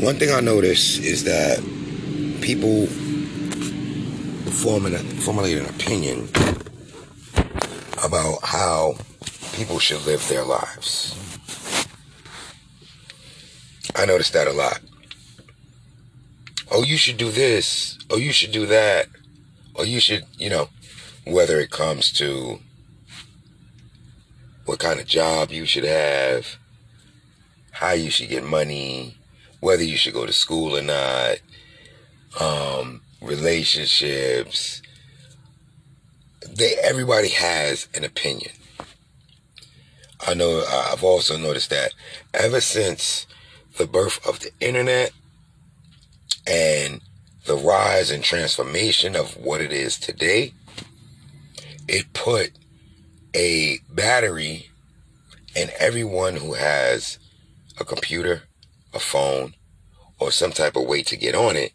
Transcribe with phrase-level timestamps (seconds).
[0.00, 1.58] one thing I notice is that
[2.40, 2.86] people
[4.52, 6.28] forming formulate an opinion
[8.04, 8.96] about how
[9.54, 11.16] people should live their lives.
[13.96, 14.80] I notice that a lot.
[16.70, 17.98] Oh, you should do this.
[18.08, 19.06] Oh, you should do that.
[19.74, 20.68] Or you should, you know,
[21.26, 22.60] whether it comes to
[24.64, 26.56] what kind of job you should have,
[27.72, 29.17] how you should get money,
[29.60, 31.38] whether you should go to school or not,
[32.40, 34.82] um, relationships.
[36.48, 38.52] They everybody has an opinion.
[40.26, 41.94] I know I've also noticed that
[42.34, 43.26] ever since
[43.76, 45.12] the birth of the internet
[46.46, 47.00] and
[47.46, 50.52] the rise and transformation of what it is today,
[51.86, 52.50] it put
[53.34, 54.70] a battery
[55.54, 57.18] in everyone who has
[57.78, 58.42] a computer,
[58.94, 59.54] a phone,
[60.18, 61.72] or some type of way to get on it.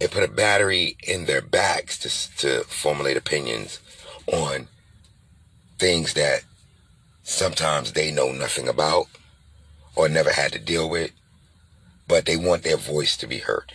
[0.00, 3.80] and put a battery in their backs to, to formulate opinions
[4.26, 4.68] on
[5.78, 6.42] things that
[7.22, 9.06] sometimes they know nothing about
[9.96, 11.10] or never had to deal with,
[12.06, 13.72] but they want their voice to be heard.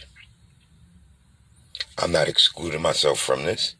[1.97, 3.75] I'm not excluding myself from this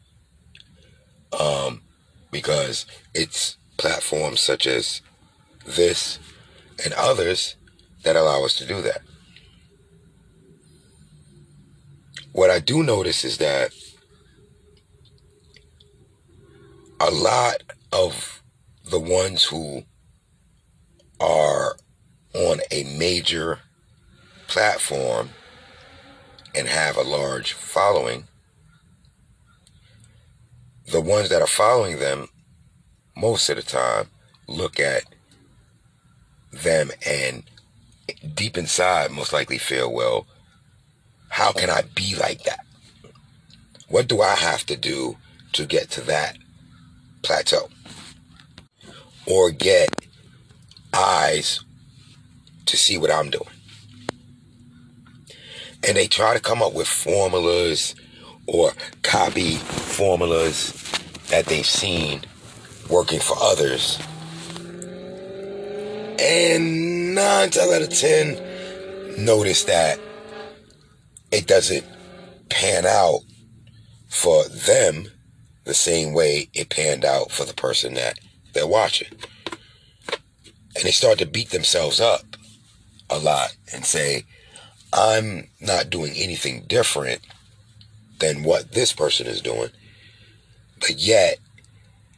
[1.38, 1.82] um,
[2.30, 5.00] because it's platforms such as
[5.64, 6.18] this
[6.84, 7.56] and others
[8.04, 9.02] that allow us to do that.
[12.32, 13.72] What I do notice is that
[17.00, 18.42] a lot of
[18.84, 19.82] the ones who
[21.18, 21.76] are
[22.34, 23.58] on a major
[24.46, 25.30] platform
[26.54, 28.26] and have a large following,
[30.90, 32.28] the ones that are following them
[33.16, 34.06] most of the time
[34.48, 35.04] look at
[36.52, 37.44] them and
[38.34, 40.26] deep inside most likely feel, well,
[41.28, 42.60] how can I be like that?
[43.88, 45.16] What do I have to do
[45.52, 46.36] to get to that
[47.22, 47.68] plateau?
[49.26, 50.06] Or get
[50.92, 51.60] eyes
[52.66, 53.46] to see what I'm doing.
[55.86, 57.94] And they try to come up with formulas
[58.46, 58.72] or
[59.02, 60.72] copy formulas
[61.28, 62.22] that they've seen
[62.88, 63.98] working for others.
[66.20, 69.98] And nine times out of ten, notice that
[71.32, 71.84] it doesn't
[72.50, 73.20] pan out
[74.08, 75.08] for them
[75.64, 78.18] the same way it panned out for the person that
[78.52, 79.08] they're watching.
[80.76, 82.36] And they start to beat themselves up
[83.08, 84.24] a lot and say,
[84.92, 87.22] I'm not doing anything different
[88.18, 89.70] than what this person is doing.
[90.80, 91.38] But yet,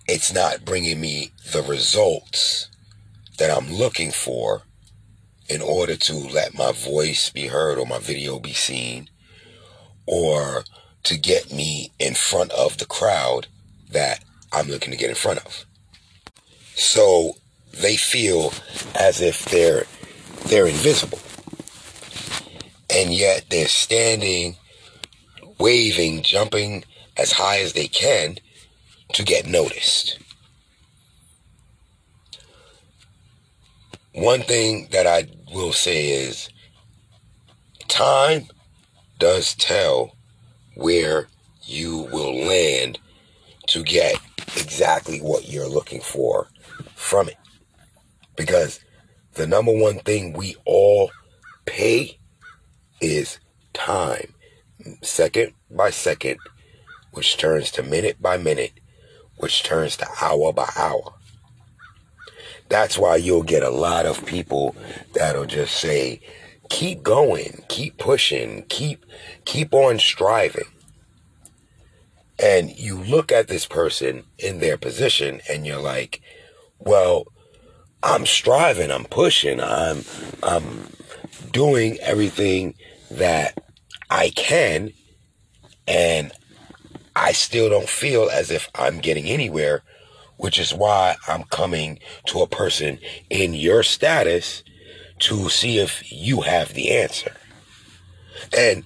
[0.08, 2.68] it's not bringing me the results
[3.38, 4.62] that I'm looking for
[5.48, 9.08] in order to let my voice be heard or my video be seen
[10.06, 10.64] or
[11.04, 13.46] to get me in front of the crowd
[13.90, 15.64] that I'm looking to get in front of.
[16.74, 17.34] So
[17.72, 18.52] they feel
[18.94, 19.84] as if they're
[20.46, 21.18] they're invisible.
[22.94, 24.56] And yet they're standing,
[25.58, 26.84] waving, jumping
[27.16, 28.36] as high as they can
[29.14, 30.18] to get noticed.
[34.14, 36.50] One thing that I will say is
[37.88, 38.46] time
[39.18, 40.16] does tell
[40.74, 41.28] where
[41.62, 42.98] you will land
[43.68, 44.16] to get
[44.56, 46.48] exactly what you're looking for
[46.94, 47.36] from it.
[48.36, 48.80] Because
[49.34, 51.10] the number one thing we all
[51.64, 52.18] pay
[53.00, 53.38] is
[53.72, 54.34] time,
[55.00, 56.38] second by second,
[57.12, 58.72] which turns to minute by minute,
[59.36, 61.14] which turns to hour by hour.
[62.72, 64.74] That's why you'll get a lot of people
[65.12, 66.22] that'll just say,
[66.70, 69.04] keep going, keep pushing, keep,
[69.44, 70.64] keep on striving.
[72.42, 76.22] And you look at this person in their position and you're like,
[76.78, 77.26] well,
[78.02, 80.06] I'm striving, I'm pushing, I'm
[80.42, 80.88] I'm
[81.52, 82.74] doing everything
[83.10, 83.62] that
[84.08, 84.94] I can
[85.86, 86.32] and
[87.14, 89.82] I still don't feel as if I'm getting anywhere,
[90.42, 92.98] which is why I'm coming to a person
[93.30, 94.64] in your status
[95.20, 97.32] to see if you have the answer.
[98.52, 98.82] And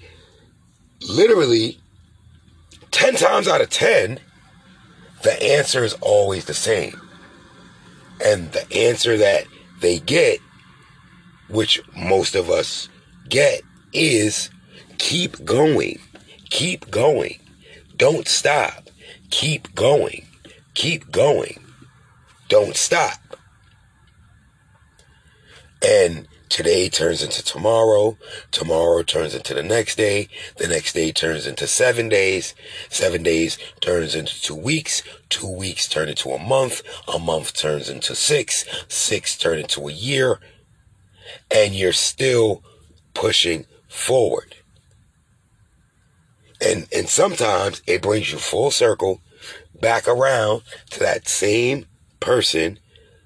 [1.09, 1.81] literally
[2.91, 4.19] 10 times out of 10,
[5.23, 7.01] the answer is always the same.
[8.23, 9.47] And the answer that
[9.81, 10.41] they get,
[11.49, 12.91] which most of us
[13.31, 13.63] get,
[13.95, 14.51] is
[14.99, 16.01] keep going.
[16.51, 17.39] Keep going.
[17.97, 18.91] Don't stop.
[19.31, 20.26] Keep going.
[20.77, 21.59] Keep going.
[22.49, 23.19] Don't stop.
[25.85, 28.17] And Today turns into tomorrow.
[28.53, 30.29] Tomorrow turns into the next day.
[30.59, 32.55] The next day turns into seven days.
[32.89, 35.03] Seven days turns into two weeks.
[35.29, 36.83] Two weeks turn into a month.
[37.13, 38.65] A month turns into six.
[38.87, 40.39] Six turn into a year.
[41.51, 42.63] And you're still
[43.13, 44.55] pushing forward.
[46.65, 49.21] And, and sometimes it brings you full circle
[49.81, 51.87] back around to that same
[52.21, 52.79] person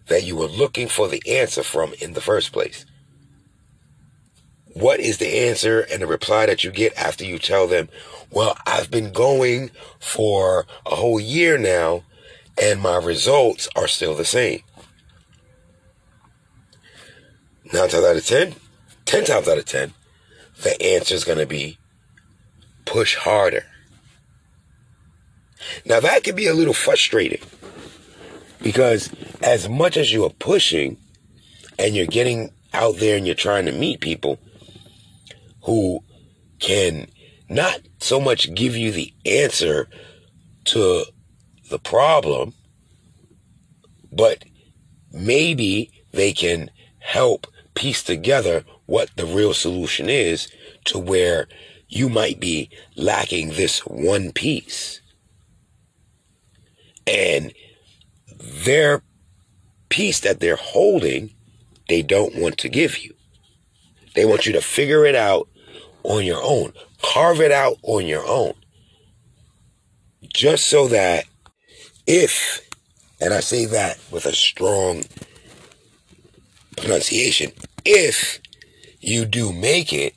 [0.09, 2.85] that you were looking for the answer from in the first place.
[4.75, 7.89] What is the answer and the reply that you get after you tell them,
[8.31, 12.05] well, I've been going for a whole year now
[12.61, 14.61] and my results are still the same.
[17.73, 18.55] Nine times out of ten,
[19.07, 19.95] ten times out of ten,
[20.63, 21.79] the answer is going to be
[22.85, 23.65] push harder.
[25.85, 27.41] Now that can be a little frustrating
[28.63, 29.11] because
[29.43, 30.97] as much as you are pushing
[31.79, 34.39] and you're getting out there and you're trying to meet people
[35.65, 36.01] who
[36.59, 37.07] can
[37.49, 39.89] not so much give you the answer
[40.65, 41.05] to
[41.69, 42.55] the problem,
[44.13, 44.45] but
[45.13, 50.49] maybe they can help piece together what the real solution is
[50.85, 51.49] to where
[51.89, 55.00] you might be lacking this one piece.
[57.11, 57.53] And
[58.65, 59.03] their
[59.89, 61.35] piece that they're holding,
[61.89, 63.15] they don't want to give you.
[64.15, 65.49] They want you to figure it out
[66.05, 66.73] on your own,
[67.03, 68.55] carve it out on your own.
[70.33, 71.25] Just so that
[72.07, 72.61] if,
[73.21, 75.03] and I say that with a strong
[76.77, 77.53] pronunciation,
[77.85, 78.41] if
[79.01, 80.17] you do make it,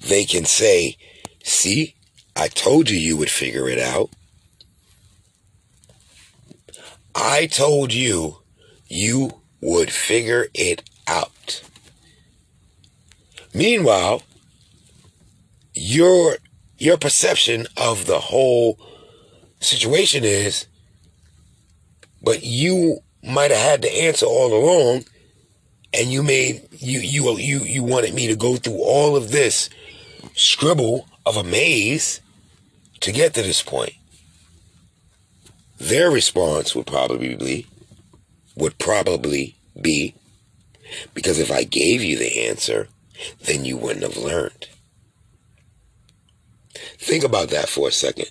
[0.00, 0.96] they can say,
[1.44, 1.94] see,
[2.34, 4.10] I told you you would figure it out.
[7.14, 8.38] I told you
[8.88, 11.62] you would figure it out.
[13.52, 14.22] Meanwhile,
[15.74, 16.36] your
[16.78, 18.78] your perception of the whole
[19.60, 20.66] situation is
[22.22, 25.04] but you might have had the answer all along
[25.92, 29.68] and you made you you you you wanted me to go through all of this
[30.34, 32.20] scribble of a maze
[33.00, 33.94] to get to this point
[35.80, 37.66] their response would probably be,
[38.54, 40.14] would probably be,
[41.14, 42.88] because if I gave you the answer,
[43.46, 44.68] then you wouldn't have learned.
[46.98, 48.30] Think about that for a second.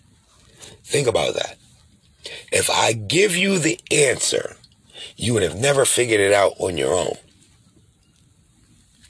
[0.83, 1.57] Think about that.
[2.51, 4.55] If I give you the answer,
[5.17, 7.15] you would have never figured it out on your own.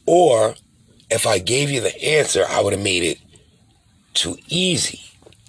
[0.05, 0.55] Or
[1.09, 3.19] if I gave you the answer, I would have made it
[4.13, 5.01] too easy.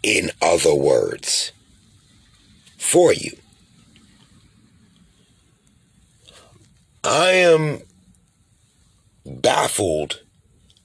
[0.03, 1.53] In other words,
[2.81, 3.37] for you.
[7.05, 7.83] I am
[9.25, 10.23] baffled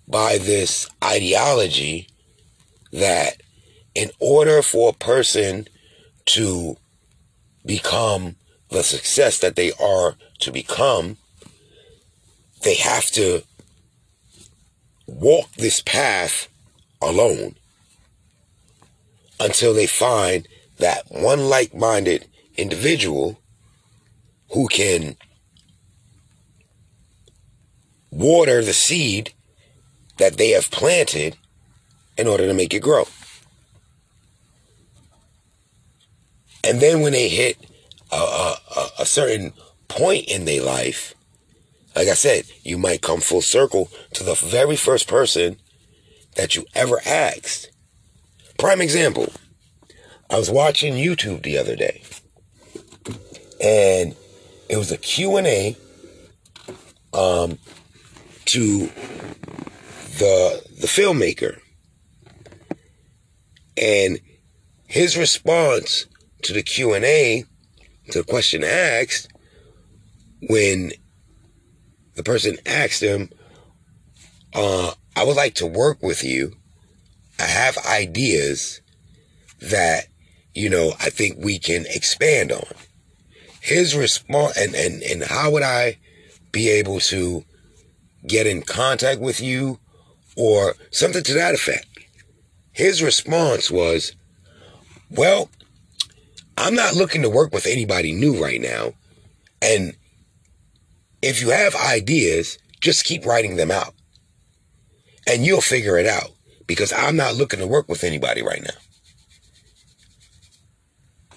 [0.08, 2.08] by this ideology
[2.92, 3.42] that
[3.96, 5.68] in order for a person
[6.26, 6.78] to
[7.66, 8.36] become
[8.70, 11.18] the success that they are to become,
[12.64, 13.42] they have to
[15.08, 16.50] walk this path
[17.02, 17.56] alone
[19.40, 20.48] until they find
[20.78, 22.28] that one like minded
[22.58, 23.40] individual
[24.52, 25.16] who can
[28.12, 29.34] water the seed
[30.18, 31.36] that they have planted
[32.18, 33.06] in order to make it grow.
[36.64, 37.58] And then when they hit
[38.12, 39.54] a, a, a, certain
[39.88, 41.14] point in their life,
[41.96, 45.58] like I said, you might come full circle to the very first person
[46.36, 47.70] that you ever asked.
[48.58, 49.32] Prime example
[50.30, 52.02] I was watching YouTube the other day,
[53.62, 54.16] and
[54.70, 55.76] it was a Q&A
[57.14, 57.60] um,
[58.46, 58.88] to
[60.18, 61.60] the the filmmaker,
[63.78, 64.20] and
[64.88, 66.08] his response
[66.44, 67.44] to the Q&A,
[68.12, 69.32] to the question asked,
[70.48, 70.92] when
[72.16, 73.30] the person asked him,
[74.54, 76.54] uh, I would like to work with you.
[77.40, 78.82] I have ideas
[79.60, 80.08] that
[80.56, 82.66] you know, I think we can expand on.
[83.62, 85.98] His response, and, and, and how would I
[86.52, 87.44] be able to
[88.26, 89.80] get in contact with you
[90.38, 91.88] or something to that effect?
[92.72, 94.16] His response was,
[95.12, 95.50] well,
[96.58, 98.94] I'm not looking to work with anybody new right now.
[99.62, 99.96] And
[101.22, 103.94] if you have ideas, just keep writing them out.
[105.28, 106.32] And you'll figure it out
[106.68, 108.85] because I'm not looking to work with anybody right now.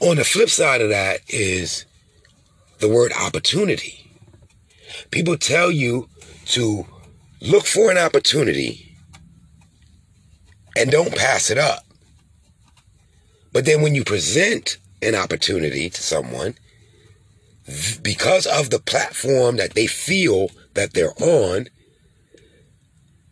[0.01, 1.85] On the flip side of that is
[2.79, 4.11] the word opportunity.
[5.11, 6.09] People tell you
[6.47, 6.87] to
[7.41, 8.97] look for an opportunity
[10.77, 11.85] and don't pass it up.
[13.53, 16.55] But then when you present an opportunity to someone,
[18.03, 21.69] because of the platform that they feel that they're on,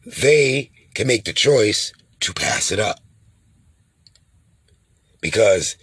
[0.04, 2.98] they can make the choice to pass it up.
[5.20, 5.76] Because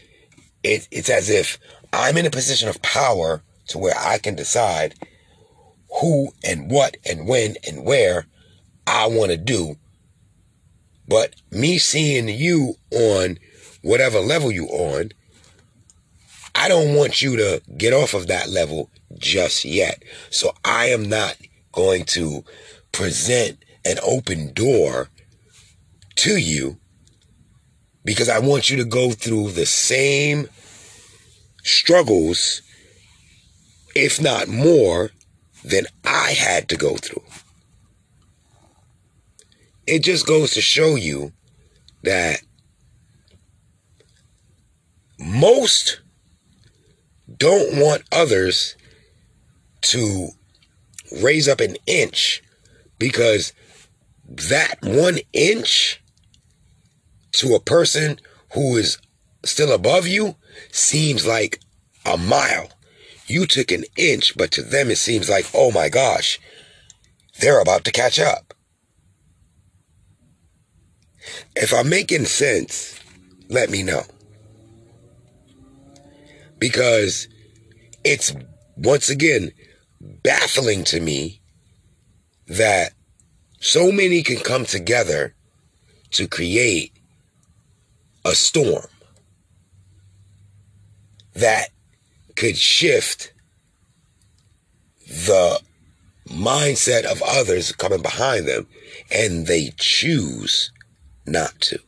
[0.63, 1.59] it, it's as if
[1.91, 4.95] I'm in a position of power to where I can decide
[6.01, 8.25] who and what and when and where
[8.87, 9.75] I want to do.
[11.07, 13.37] But me seeing you on
[13.81, 15.11] whatever level you on,
[16.55, 20.01] I don't want you to get off of that level just yet.
[20.29, 21.35] So I am not
[21.71, 22.43] going to
[22.91, 25.09] present an open door
[26.15, 26.79] to you
[28.05, 30.49] because I want you to go through the same
[31.63, 32.61] struggles,
[33.95, 35.11] if not more,
[35.63, 37.23] than I had to go through.
[39.87, 41.31] It just goes to show you
[42.03, 42.41] that
[45.19, 46.01] most
[47.37, 48.75] don't want others
[49.81, 50.29] to
[51.21, 52.41] raise up an inch
[52.99, 53.53] because
[54.25, 56.02] that one inch
[57.33, 58.19] to a person
[58.53, 58.97] who is
[59.43, 60.35] still above you
[60.71, 61.59] seems like
[62.05, 62.69] a mile.
[63.27, 66.39] You took an inch, but to them it seems like, oh my gosh,
[67.39, 68.53] they're about to catch up.
[71.55, 72.99] If I'm making sense,
[73.49, 74.03] let me know.
[76.59, 77.27] Because
[78.03, 78.33] it's
[78.75, 79.51] once again
[80.01, 81.41] baffling to me
[82.47, 82.93] that
[83.59, 85.35] so many can come together
[86.11, 86.92] to create
[88.25, 88.85] a storm
[91.33, 91.69] that
[92.35, 93.33] could shift
[95.07, 95.59] the
[96.27, 98.67] mindset of others coming behind them
[99.11, 100.71] and they choose
[101.25, 101.79] not to.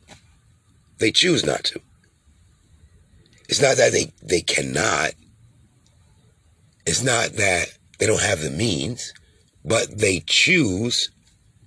[0.98, 1.80] They choose not to.
[3.48, 5.12] It's not that they, they cannot.
[6.84, 9.12] It's not that they don't have the means,
[9.64, 11.10] but they choose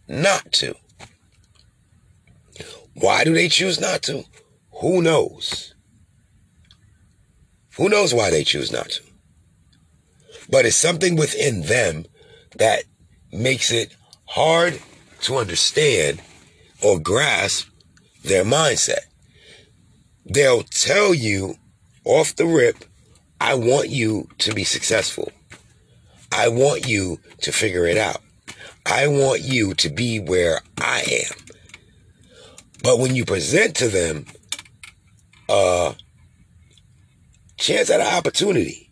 [0.07, 0.75] not to.
[2.93, 4.25] Why do they choose not to?
[4.79, 5.74] Who knows?
[7.77, 9.03] Who knows why they choose not to?
[10.50, 12.05] But it's something within them
[12.55, 12.83] that
[13.31, 13.95] makes it
[14.25, 14.81] hard
[15.21, 16.21] to understand
[16.81, 17.67] or grasp
[18.24, 19.05] their mindset.
[20.25, 21.55] They'll tell you
[22.05, 22.86] off the rip,
[23.41, 25.31] I want you to be successful.
[26.31, 28.21] I want you to figure it out.
[28.86, 31.55] I want you to be where I am.
[32.81, 34.25] But when you present to them
[35.50, 35.95] a
[37.69, 38.89] chance at an opportunity,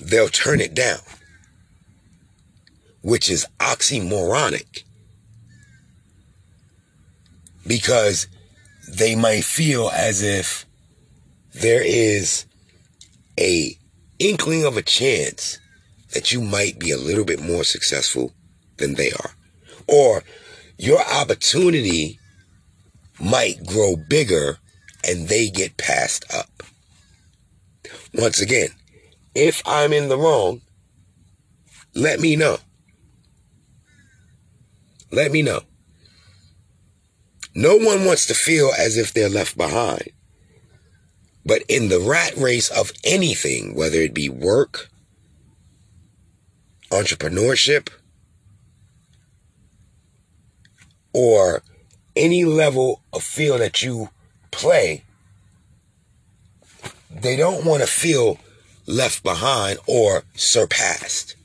[0.00, 1.00] they'll turn it down,
[3.02, 4.84] which is oxymoronic
[7.66, 8.28] because
[8.88, 10.64] they might feel as if
[11.52, 12.46] there is
[13.38, 13.76] a
[14.18, 15.58] inkling of a chance
[16.14, 18.32] that you might be a little bit more successful
[18.78, 19.32] than they are.
[19.86, 20.24] Or
[20.78, 22.18] your opportunity
[23.20, 24.58] might grow bigger
[25.06, 26.48] and they get passed up.
[28.14, 28.68] Once again,
[29.34, 30.60] if I'm in the wrong,
[31.94, 32.58] let me know.
[35.10, 35.62] Let me know.
[37.54, 40.10] No one wants to feel as if they're left behind.
[41.44, 44.90] But in the rat race of anything, whether it be work,
[46.90, 47.88] entrepreneurship,
[51.12, 51.62] or
[52.14, 54.10] any level of field that you
[54.50, 55.04] play,
[57.10, 58.38] they don't want to feel
[58.86, 61.36] left behind or surpassed.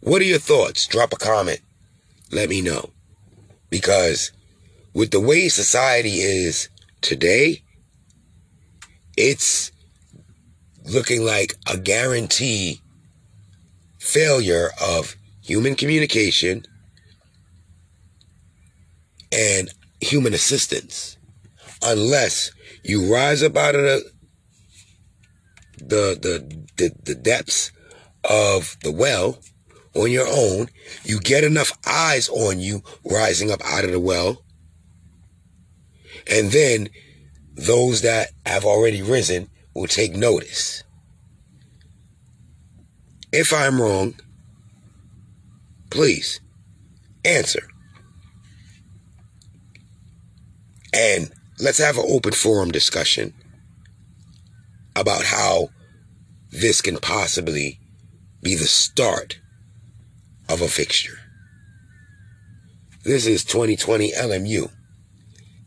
[0.00, 0.86] What are your thoughts?
[0.86, 1.60] Drop a comment.
[2.30, 2.90] Let me know.
[3.70, 4.32] Because
[4.94, 6.68] with the way society is
[7.00, 7.62] today,
[9.16, 9.70] it's
[10.84, 12.80] looking like a guarantee
[13.98, 16.64] failure of human communication
[19.30, 19.70] and
[20.00, 21.16] human assistance
[21.82, 24.04] unless you rise up out of the
[25.78, 27.72] the the the, the depths
[28.24, 29.38] of the well
[29.94, 30.68] on your own
[31.04, 34.44] you get enough eyes on you rising up out of the well
[36.30, 36.88] and then
[37.54, 40.82] those that have already risen will take notice
[43.32, 44.14] if I'm wrong,
[45.90, 46.40] please
[47.24, 47.62] answer.
[50.92, 53.32] And let's have an open forum discussion
[54.96, 55.68] about how
[56.50, 57.78] this can possibly
[58.42, 59.38] be the start
[60.48, 61.18] of a fixture.
[63.04, 64.72] This is 2020 LMU,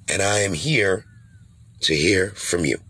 [0.09, 1.05] and I am here
[1.81, 2.84] to hear from you.